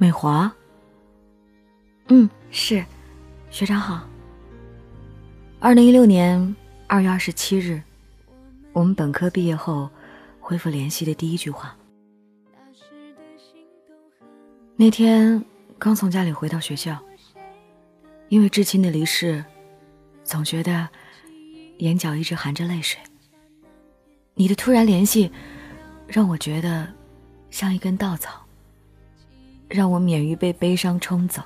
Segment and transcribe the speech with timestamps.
[0.00, 0.50] 美华。
[2.08, 2.82] 嗯，是，
[3.50, 4.08] 学长好。
[5.58, 7.82] 二零一六年二月二十七日，
[8.72, 9.90] 我们本科毕业后
[10.40, 11.76] 恢复联系的第一句话。
[14.74, 15.44] 那天
[15.78, 16.98] 刚从家里回到学校，
[18.30, 19.44] 因为至亲的离世，
[20.24, 20.88] 总觉得
[21.76, 22.98] 眼角一直含着泪水。
[24.32, 25.30] 你的突然联系，
[26.08, 26.88] 让我觉得
[27.50, 28.42] 像一根稻草，
[29.70, 31.40] 让我免于被悲伤冲走。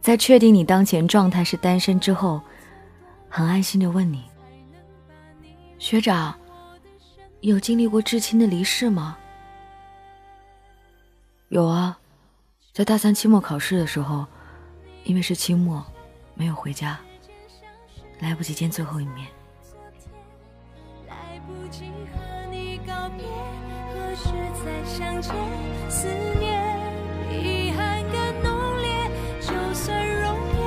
[0.00, 2.40] 在确定你当前状态是单身之后，
[3.28, 4.22] 很安心的问你
[5.80, 6.38] ：“学长，
[7.40, 9.16] 有经历过至亲的离世吗
[11.48, 11.98] ？”“有啊，
[12.72, 14.26] 在大三期末考试的时候，
[15.04, 15.82] 因为是期末，
[16.34, 17.00] 没有回家，
[18.20, 19.26] 来不及见最后一面。”
[23.16, 24.30] 何时
[24.64, 25.34] 再相见，
[25.90, 26.73] 思念
[27.42, 29.10] 遗憾更浓烈。
[29.40, 30.62] 就算容颜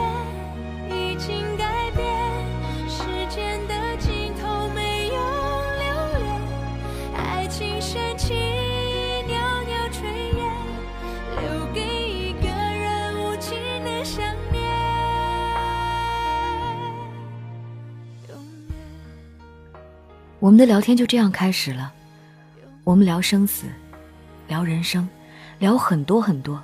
[0.98, 2.06] 已经改变，
[2.88, 5.16] 时间的尽头没有
[5.80, 5.86] 留
[6.20, 6.26] 恋。
[7.16, 8.36] 爱情深情
[9.28, 9.34] 袅
[9.66, 10.04] 袅炊
[10.36, 10.40] 烟，
[11.42, 14.62] 留给一个人无尽的想念。
[20.40, 21.92] 我们的聊天就这样开始了，
[22.84, 23.66] 我们聊生死。
[24.48, 25.06] 聊人生，
[25.60, 26.62] 聊很多很多。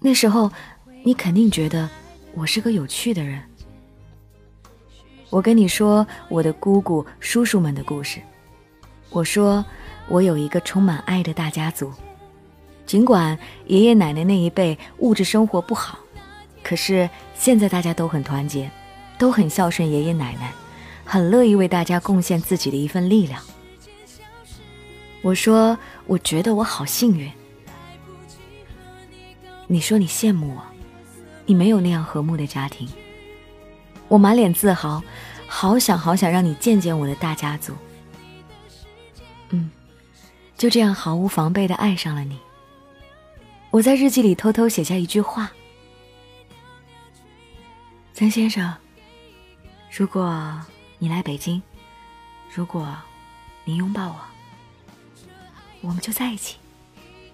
[0.00, 0.50] 那时候，
[1.04, 1.88] 你肯定觉得
[2.34, 3.40] 我是个有趣的人。
[5.30, 8.20] 我跟你说我的姑姑、叔叔们的故事。
[9.10, 9.64] 我说
[10.08, 11.92] 我有一个充满爱的大家族。
[12.84, 15.98] 尽管爷爷奶奶那一辈物质生活不好，
[16.62, 18.70] 可是现在大家都很团结，
[19.18, 20.52] 都很孝顺爷爷奶奶，
[21.04, 23.40] 很乐意为大家贡献自己的一份力量。
[25.22, 27.30] 我说，我觉得我好幸运。
[29.72, 30.62] 你说你羡慕我，
[31.46, 32.86] 你没有那样和睦的家庭。
[34.06, 35.02] 我满脸自豪，
[35.46, 37.72] 好想好想让你见见我的大家族。
[39.48, 39.70] 嗯，
[40.58, 42.38] 就这样毫无防备的爱上了你。
[43.70, 45.50] 我在日记里偷偷写下一句话：
[48.12, 48.74] 曾先生，
[49.90, 50.60] 如果
[50.98, 51.62] 你来北京，
[52.54, 52.94] 如果
[53.64, 54.16] 你拥抱我。
[55.80, 56.58] 我们就在一起，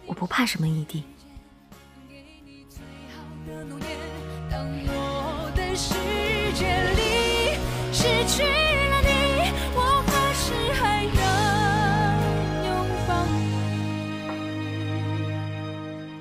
[0.07, 1.03] 我不怕什么异地。
[3.49, 3.89] 的诺言
[4.51, 5.95] 当我的世
[6.53, 6.67] 界
[6.97, 7.57] 里
[7.91, 9.09] 失去了你
[9.75, 11.19] 我何时还能
[12.67, 12.69] 拥
[13.09, 13.11] 抱。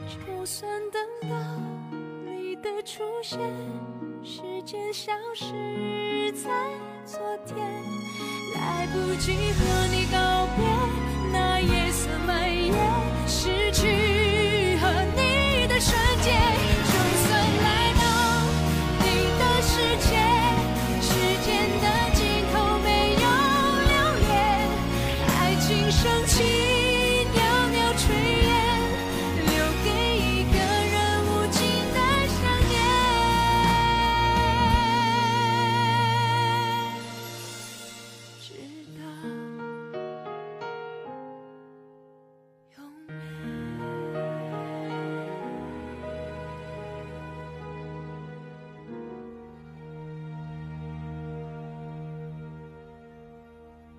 [0.06, 0.96] 你就算等
[1.30, 1.36] 到
[2.26, 3.38] 你的出现
[4.24, 6.50] 时间消失在
[7.06, 8.08] 昨天。
[8.56, 10.66] 来不及和你告别
[11.32, 12.74] 那夜色蔓延
[13.28, 14.17] 失去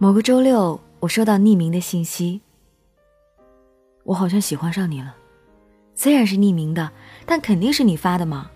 [0.08, 2.41] 某个周六，我收到匿名的信息。
[4.04, 5.14] 我好像喜欢上你了，
[5.94, 6.91] 虽然是匿名的，
[7.26, 8.50] 但肯定是你发的嘛，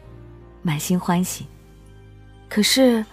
[0.62, 1.46] 满心欢喜。
[2.48, 3.04] 可是，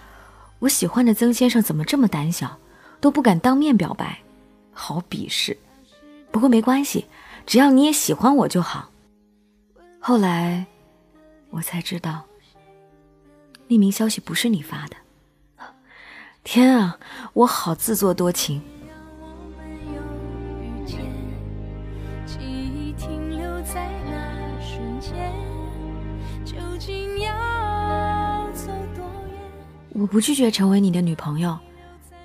[0.58, 2.58] 我喜欢的曾先生怎么这么胆小，
[2.98, 4.18] 都不敢当面表白，
[4.72, 5.54] 好鄙视。
[6.30, 7.04] 不过没关系，
[7.44, 8.90] 只要你也喜欢我就好。
[10.00, 10.64] 后来，
[11.50, 12.24] 我才知道，
[13.68, 14.96] 匿名消息不是你发的。
[16.42, 16.98] 天啊，
[17.34, 18.60] 我好自作多情。
[29.92, 31.58] 我不拒绝成为你的女朋友，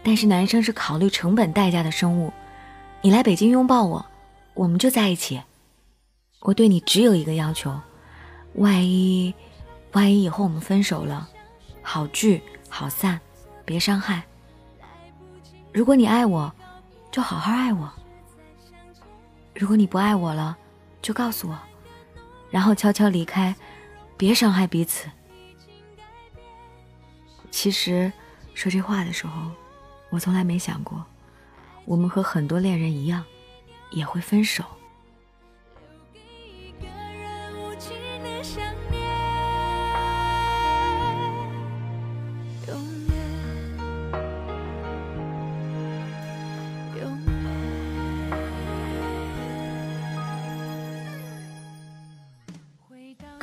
[0.02, 2.32] 但是男生是考虑成本代价的生物。
[3.02, 4.06] 你来北京拥抱我，
[4.54, 5.42] 我们就在一起。
[6.40, 7.78] 我对你只有一个要求：
[8.54, 9.34] 万一，
[9.92, 11.28] 万一以后我们分手了，
[11.82, 13.20] 好聚好散。
[13.66, 14.24] 别伤害。
[15.74, 16.54] 如果你爱我，
[17.12, 17.90] 就好好爱我；
[19.54, 20.56] 如果你不爱我了，
[21.02, 21.60] 就告诉我，
[22.50, 23.54] 然后悄悄离开，
[24.16, 25.10] 别伤害彼此。
[27.52, 28.12] 其实，
[28.54, 29.52] 说这话的时候，
[30.10, 31.04] 我从来没想过，
[31.86, 33.24] 我们和很多恋人一样，
[33.92, 34.64] 也会分手。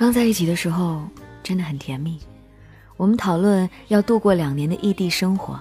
[0.02, 1.08] 刚在一起的时候
[1.44, 2.18] 真的很甜蜜，
[2.96, 5.56] 我们讨论要度过两年的异地生活。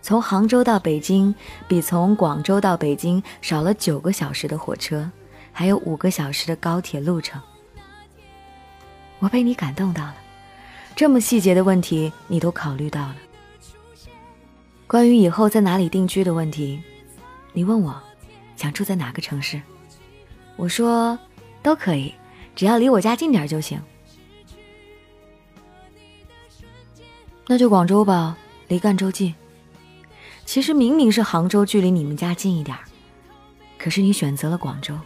[0.00, 1.34] 从杭州到北京，
[1.66, 5.10] 比从广州到北京少了九个小时的火车，
[5.50, 7.42] 还有五个小时的高铁路程。
[9.18, 10.14] 我被你感动到了，
[10.94, 13.16] 这么细节的问题你都考虑到了。
[14.86, 16.80] 关于以后在哪里定居的问题，
[17.52, 18.00] 你问我
[18.54, 19.60] 想住在哪个城市，
[20.54, 21.18] 我说
[21.64, 22.14] 都可以，
[22.54, 23.80] 只要离我家近点就行。
[27.46, 28.36] 那就广州吧，
[28.68, 29.34] 离赣州近。
[30.44, 32.76] 其实明明是杭州距离你们家近一点，
[33.78, 34.98] 可是你选择了广州。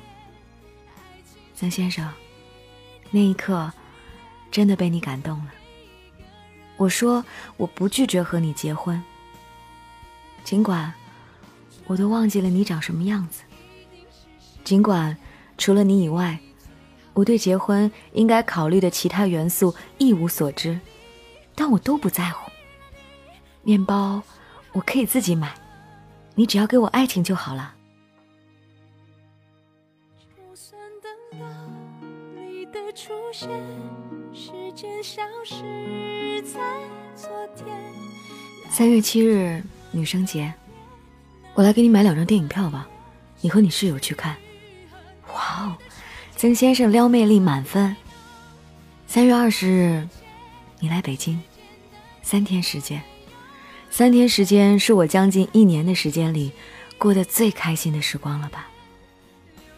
[1.55, 2.11] 曾先生，
[3.11, 3.73] 那一刻
[4.51, 5.53] 真的被你感动了。
[6.77, 7.25] 我说
[7.57, 9.03] 我不拒绝和你结婚，
[10.45, 10.93] 尽管
[11.87, 13.43] 我都忘记了你长什么样子，
[14.63, 15.17] 尽管
[15.57, 16.39] 除了你以外，
[17.17, 20.79] 我对结婚应该考虑的其他元素一无所知，
[21.55, 22.49] 但我都不在乎。
[23.63, 24.23] 面包。
[24.73, 25.55] 我可以自己买，
[26.35, 27.75] 你只要给我爱情就好了。
[38.69, 40.53] 三月七日女生节，
[41.55, 42.87] 我来给你买两张电影票吧，
[43.41, 44.37] 你和你室友去看。
[46.37, 47.97] 曾先生撩妹力满分。
[49.07, 50.07] 三月二十日，
[50.81, 51.41] 你来北京，
[52.21, 53.03] 三天时间。
[53.89, 56.53] 三天时间是我将近一年的时间里
[56.99, 58.69] 过得最开心的时光了吧？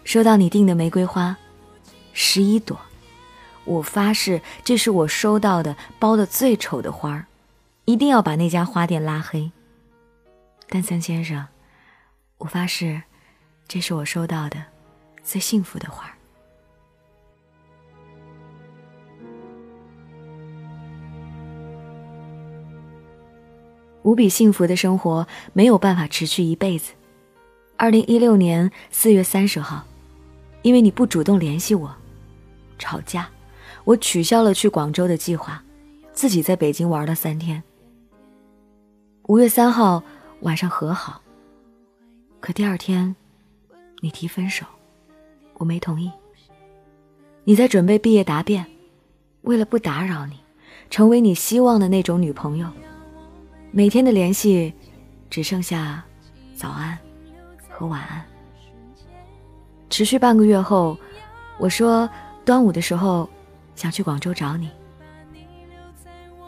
[0.02, 1.37] 收到你订的玫瑰花，
[2.12, 2.76] 十一朵，
[3.64, 7.26] 我发誓这是我收到的包的最丑的花儿，
[7.84, 9.49] 一定要把那家花店拉黑。
[10.69, 11.46] 但曾先生，
[12.38, 13.00] 我发誓，
[13.69, 14.64] 这是我收到的
[15.22, 16.17] 最幸福的花儿。
[24.08, 26.94] 无比幸福的生活没有办法持续一辈子。
[27.76, 29.84] 二零一六年四月三十号，
[30.62, 31.94] 因为你不主动联系我，
[32.78, 33.28] 吵架，
[33.84, 35.62] 我取消了去广州的计划，
[36.14, 37.62] 自己在北京玩了三天。
[39.25, 40.02] 五月三号
[40.40, 41.20] 晚上和好，
[42.40, 43.14] 可第二天，
[44.00, 44.64] 你提分手，
[45.58, 46.11] 我没同意。
[47.44, 48.64] 你在准备毕业答辩，
[49.43, 50.38] 为了不打扰你，
[50.88, 52.66] 成为你希望的那种女朋友。
[53.70, 54.72] 每天的联系，
[55.28, 56.02] 只剩下
[56.54, 56.98] 早安
[57.68, 58.24] 和晚安。
[59.90, 60.98] 持续半个月后，
[61.58, 62.08] 我说
[62.44, 63.28] 端午的时候
[63.74, 64.70] 想去广州找你。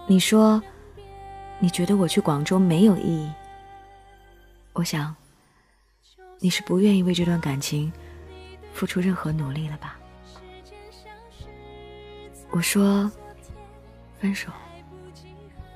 [0.06, 0.60] 你说
[1.58, 3.30] 你觉得我去广州没有意义。
[4.72, 5.14] 我想
[6.38, 7.92] 你是不愿意为这段感情
[8.72, 9.98] 付出任何努力了吧？
[12.50, 13.10] 我说
[14.18, 14.50] 分手，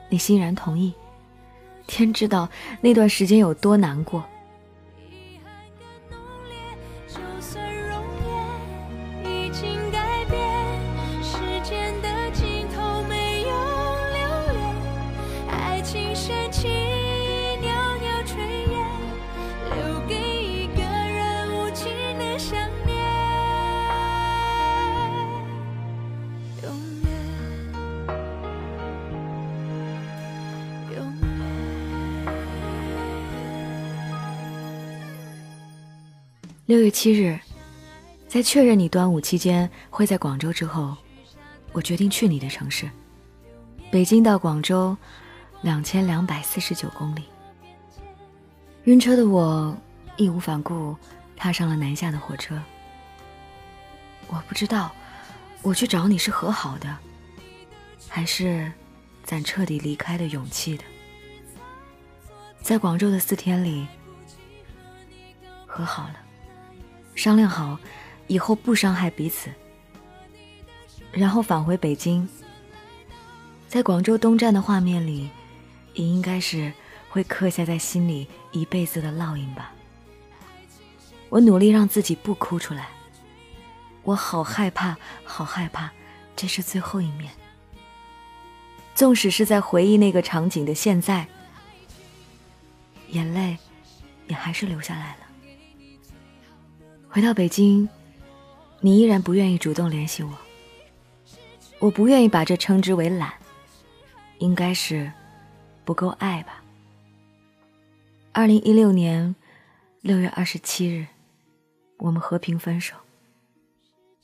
[0.09, 0.93] 你欣然同意。
[1.87, 2.49] 天知道
[2.81, 4.25] 那段时间有多难过。
[36.67, 37.39] 六月七日，
[38.27, 40.97] 在确认你端午期间会在广州之后，
[41.73, 42.89] 我决定去你的城市。
[43.91, 44.97] 北京到广州，
[45.61, 47.25] 两千两百四十九公里。
[48.85, 49.77] 晕车的我
[50.17, 50.97] 义无反顾
[51.37, 52.59] 踏上了南下的火车。
[54.29, 54.91] 我不知道，
[55.61, 56.97] 我去找你是和好的，
[58.09, 58.73] 还是
[59.23, 60.85] 攒彻底离开的勇气的。
[62.63, 63.87] 在广州的四天里，
[65.67, 66.24] 和好了。
[67.15, 67.79] 商量好，
[68.27, 69.51] 以后不伤害彼此，
[71.13, 72.29] 然后返回北京。
[73.69, 75.31] 在广州东站的画面里，
[75.95, 76.73] 也应该是
[77.09, 79.73] 会刻下在心里一辈子的烙印吧。
[81.29, 82.89] 我努力让自己不哭出来，
[84.03, 85.91] 我好害怕，好害怕，
[86.37, 87.33] 这是最后一面。
[88.95, 91.27] 纵使是在回忆那个场景的现在，
[93.09, 93.59] 眼泪
[94.29, 95.24] 也还是流下来了。
[97.15, 97.89] 回到北京，
[98.81, 100.37] 你依然不愿意主动联系我。
[101.79, 103.33] 我不愿意把这称之为懒，
[104.39, 105.13] 应该是
[105.85, 106.61] 不够爱吧。
[108.33, 109.33] 二零一六年
[110.01, 111.07] 六月二十七日，
[111.99, 112.97] 我们和平分手。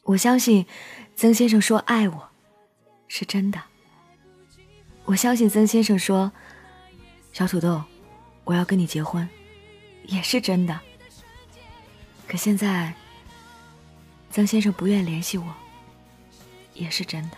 [0.03, 0.67] 我相信
[1.15, 2.29] 曾先生说爱我
[3.07, 3.63] 是真的。
[5.05, 6.33] 我相信曾先生说
[7.33, 7.85] ：“小土豆，
[8.43, 9.29] 我要跟你结婚，
[10.07, 10.81] 也是真的。”
[12.31, 12.95] 可现在，
[14.31, 15.45] 曾先生不愿联系我，
[16.75, 17.37] 也是真的。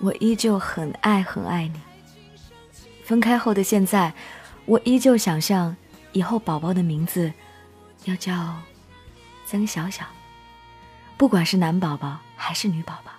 [0.00, 1.80] 我依旧很爱很爱你。
[3.04, 4.12] 分开后的现在，
[4.64, 5.76] 我依旧想象
[6.10, 7.32] 以后宝宝的名字
[8.06, 8.56] 要叫
[9.46, 10.04] 曾小小，
[11.16, 13.12] 不管是男宝宝还是女宝宝。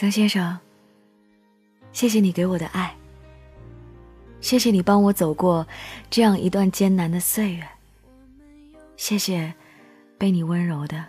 [0.00, 0.58] 曾先生，
[1.92, 2.96] 谢谢你给我的爱。
[4.40, 5.66] 谢谢你帮我走过
[6.08, 7.68] 这样一段艰难的岁月。
[8.96, 9.52] 谢谢
[10.16, 11.04] 被你温柔的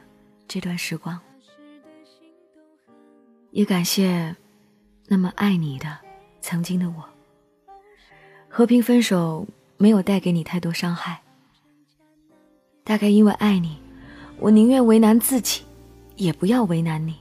[0.46, 1.18] 这段时光，
[3.52, 4.36] 也感谢
[5.08, 5.98] 那么爱你的
[6.42, 7.06] 曾经的我。
[8.50, 11.22] 和平分手没有带给你太多伤害，
[12.84, 13.78] 大概因为爱你，
[14.38, 15.64] 我宁愿为难自己，
[16.18, 17.21] 也不要为难你。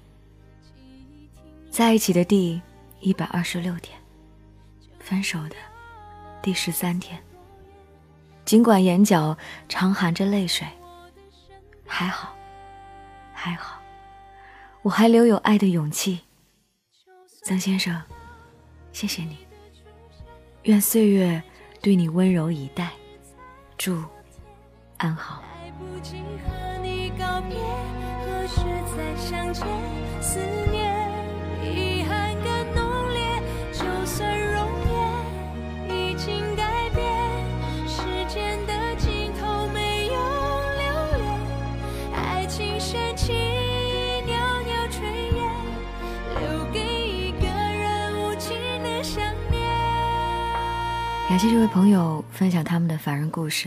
[1.71, 2.61] 在一起的第
[2.99, 3.97] 一百二十六天，
[4.99, 5.55] 分手的
[6.43, 7.23] 第十三天。
[8.45, 9.37] 尽管眼角
[9.69, 10.67] 常含着泪水，
[11.87, 12.35] 还好，
[13.33, 13.81] 还好，
[14.83, 16.21] 我还留有爱的勇气。
[17.45, 18.03] 曾先生，
[18.93, 19.39] 谢谢你。
[20.65, 21.41] 愿岁月
[21.81, 22.91] 对你温柔以待，
[23.79, 24.03] 祝
[24.97, 25.41] 安好。
[25.41, 27.57] 来不及和你告别，
[28.27, 28.61] 何时
[28.97, 30.70] 再相见？
[51.41, 53.67] 谢这位朋友分享他们的凡人故事。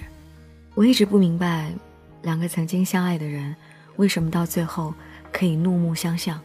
[0.75, 1.73] 我一直不明白，
[2.21, 3.55] 两个曾经相爱的人，
[3.95, 4.93] 为什么到最后
[5.31, 6.39] 可以怒目相向？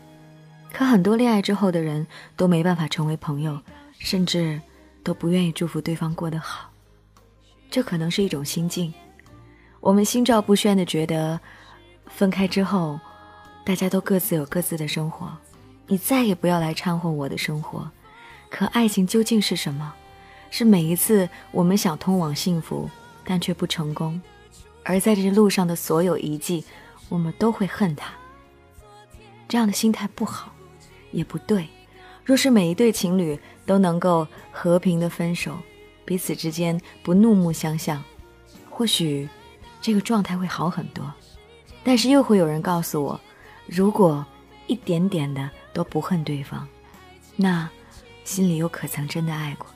[0.72, 3.60] 可很多恋爱之后的人都没办法成为朋友，
[3.98, 4.58] 甚至
[5.04, 6.70] 都不愿意祝福对方过得好。
[7.70, 8.90] 这可能是一种心境。
[9.80, 11.38] 我们心照不宣的觉得，
[12.06, 12.98] 分开之后，
[13.66, 15.30] 大家都各自有各自的生活，
[15.88, 17.86] 你再也不要来掺和我的生活。
[18.48, 19.94] 可爱情究竟是什么？
[20.50, 22.88] 是每一次我们想通往幸福，
[23.24, 24.20] 但却不成功，
[24.82, 26.64] 而在这路上的所有遗迹，
[27.08, 28.12] 我们都会恨他。
[29.46, 30.52] 这样的心态不好，
[31.10, 31.66] 也不对。
[32.24, 35.56] 若是每一对情侣都能够和平的分手，
[36.04, 38.02] 彼此之间不怒目相向，
[38.68, 39.28] 或许
[39.80, 41.10] 这个状态会好很多。
[41.82, 43.18] 但是又会有人告诉我，
[43.66, 44.24] 如果
[44.66, 46.68] 一点点的都不恨对方，
[47.36, 47.68] 那
[48.24, 49.66] 心里又可曾真的爱过？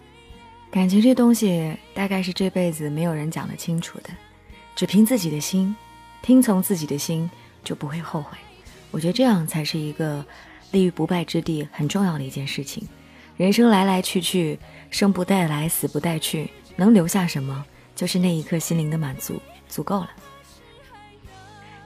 [0.72, 4.08] 感情这东西，大概是这辈子没有人讲得清楚的，
[4.74, 5.76] 只凭自己的心，
[6.22, 7.30] 听从自己的心，
[7.62, 8.38] 就不会后悔。
[8.90, 10.24] 我觉得这样才是一个
[10.70, 12.88] 立于不败之地很重要的一件事情。
[13.36, 14.58] 人生来来去去，
[14.90, 17.62] 生不带来，死不带去，能留下什么，
[17.94, 19.38] 就是那一刻心灵的满足，
[19.68, 20.10] 足够了。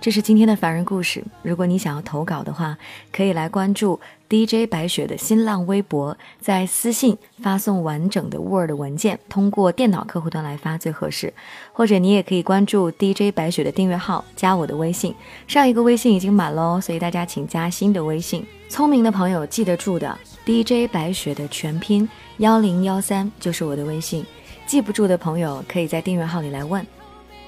[0.07, 1.21] 这是今天的凡人故事。
[1.43, 2.79] 如果你想要投稿的话，
[3.11, 3.99] 可以来关注
[4.29, 11.35] DJ 白雪的新浪微博，在私信发送完整的 Word 文件，通过电脑客户端来发最合适。
[11.73, 15.13] 或者你也可以关注 DJ 白雪的订阅号，加我的微信。
[15.49, 18.47] 上一个微信已经满喽，所以大家请加新的微信。
[18.69, 24.25] 聪明的朋友记得住的，DJ 白雪的全拼幺零幺三就是我的微信。
[24.67, 26.87] 记不住的朋友可以在订阅号里来问，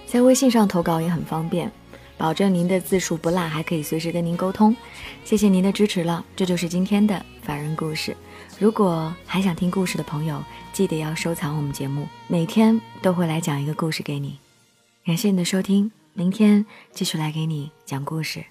[0.09, 1.71] 在微信上投稿也很方便。
[2.19, 4.77] 保证您的字数不落，还可以随时跟您沟通。
[5.25, 8.15] 谢谢您的支持了，这就是今天的凡人故事。
[8.59, 14.37] 如果还想听故事的朋友，记得要收藏我们节目，每天都会来讲一个故事给你。
[15.07, 18.45] 感谢你的收听，明天继续来给你讲故事。